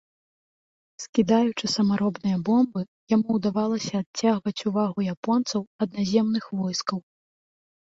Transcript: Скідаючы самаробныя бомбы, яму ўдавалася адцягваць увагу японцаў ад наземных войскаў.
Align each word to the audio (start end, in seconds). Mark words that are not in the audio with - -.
Скідаючы 1.03 1.65
самаробныя 1.73 2.37
бомбы, 2.47 2.81
яму 3.15 3.29
ўдавалася 3.37 3.93
адцягваць 4.05 4.65
увагу 4.73 4.99
японцаў 5.17 5.61
ад 5.87 5.97
наземных 6.01 6.51
войскаў. 6.65 6.99